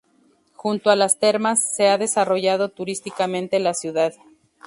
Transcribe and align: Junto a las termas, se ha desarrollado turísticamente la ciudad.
Junto 0.55 0.89
a 0.89 0.95
las 0.95 1.19
termas, 1.19 1.63
se 1.75 1.87
ha 1.87 1.99
desarrollado 1.99 2.69
turísticamente 2.69 3.59
la 3.59 3.75
ciudad. 3.75 4.15